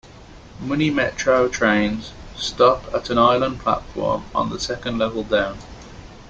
Muni 0.59 0.89
Metro 0.89 1.47
trains 1.47 2.11
stop 2.35 2.91
at 2.91 3.11
an 3.11 3.19
island 3.19 3.59
platform 3.59 4.25
on 4.33 4.49
the 4.49 4.59
second 4.59 4.97
level 4.97 5.21
down. 5.21 5.59